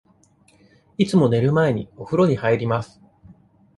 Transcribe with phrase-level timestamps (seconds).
[0.97, 2.99] いつも寝る前に、おふろに入ります。